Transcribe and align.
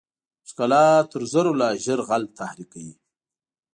ښکلا 0.49 0.85
تر 1.11 1.21
زرو 1.31 1.51
لا 1.61 1.69
ژر 1.83 1.99
غل 2.07 2.23
تحریکوي. 2.39 2.93